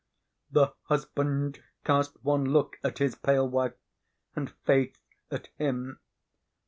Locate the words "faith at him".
4.49-5.99